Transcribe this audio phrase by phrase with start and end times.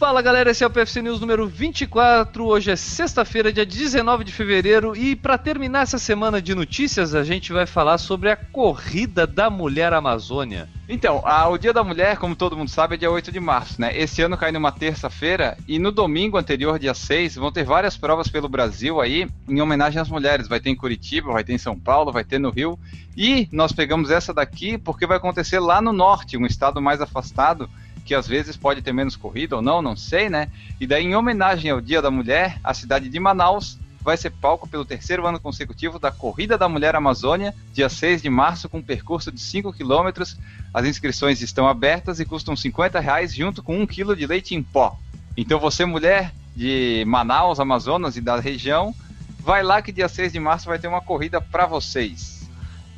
[0.00, 2.46] Fala galera, esse é o PFC News número 24.
[2.46, 7.22] Hoje é sexta-feira, dia 19 de fevereiro, e para terminar essa semana de notícias, a
[7.22, 10.70] gente vai falar sobre a corrida da mulher Amazônia.
[10.88, 13.78] Então, a, o Dia da Mulher, como todo mundo sabe, é dia 8 de março,
[13.78, 13.94] né?
[13.94, 18.26] Esse ano cai numa terça-feira e no domingo anterior, dia 6, vão ter várias provas
[18.26, 20.48] pelo Brasil aí em homenagem às mulheres.
[20.48, 22.78] Vai ter em Curitiba, vai ter em São Paulo, vai ter no Rio.
[23.14, 27.68] E nós pegamos essa daqui porque vai acontecer lá no norte, um estado mais afastado
[28.04, 30.48] que às vezes pode ter menos corrida ou não, não sei, né?
[30.80, 34.66] E daí, em homenagem ao Dia da Mulher, a cidade de Manaus vai ser palco
[34.66, 38.82] pelo terceiro ano consecutivo da Corrida da Mulher Amazônia, dia 6 de março, com um
[38.82, 40.36] percurso de 5 quilômetros.
[40.72, 44.62] As inscrições estão abertas e custam 50 reais, junto com um quilo de leite em
[44.62, 44.98] pó.
[45.36, 48.94] Então você, mulher de Manaus, Amazonas e da região,
[49.38, 52.39] vai lá que dia 6 de março vai ter uma corrida para vocês.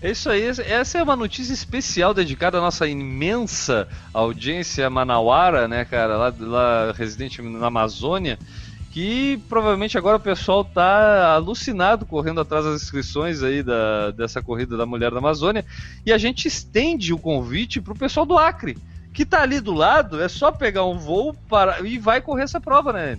[0.02, 6.16] Isso aí, essa é uma notícia especial dedicada à nossa imensa audiência manauara, né, cara,
[6.16, 8.37] lá, lá residente na Amazônia,
[8.91, 14.77] que provavelmente agora o pessoal tá alucinado correndo atrás das inscrições aí da, dessa corrida
[14.77, 15.65] da Mulher da Amazônia,
[16.05, 18.77] e a gente estende o convite pro pessoal do Acre,
[19.15, 22.60] que tá ali do lado, é só pegar um voo para e vai correr essa
[22.60, 23.18] prova, né?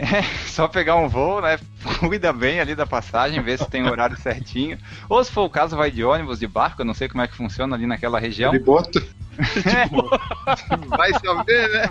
[0.00, 1.58] É, só pegar um voo, né?
[1.98, 4.78] Cuida bem ali da passagem, ver se tem o horário certinho.
[5.10, 7.28] Ou se for o caso, vai de ônibus, de barco, eu não sei como é
[7.28, 8.50] que funciona ali naquela região.
[8.50, 9.00] De boto.
[9.40, 9.88] É.
[10.86, 11.90] Vai saber, né?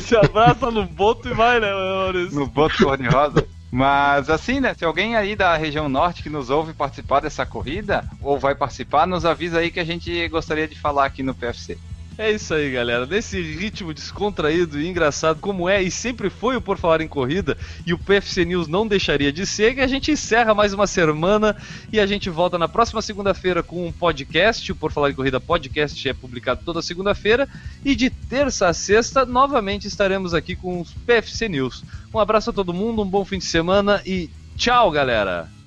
[0.00, 2.38] Se abraça no boto e vai, né, Maurício?
[2.38, 3.46] No boto cor-de-rosa.
[3.70, 4.74] Mas assim, né?
[4.74, 9.06] Se alguém aí da região norte que nos ouve participar dessa corrida, ou vai participar,
[9.06, 11.78] nos avisa aí que a gente gostaria de falar aqui no PFC.
[12.20, 13.06] É isso aí, galera.
[13.06, 17.56] Nesse ritmo descontraído e engraçado como é e sempre foi o Por Falar em Corrida
[17.86, 21.56] e o PFC News não deixaria de ser, que a gente encerra mais uma semana
[21.90, 24.70] e a gente volta na próxima segunda-feira com um podcast.
[24.70, 27.48] O Por Falar em Corrida podcast é publicado toda segunda-feira
[27.82, 31.82] e de terça a sexta novamente estaremos aqui com os PFC News.
[32.12, 35.59] Um abraço a todo mundo, um bom fim de semana e tchau, galera!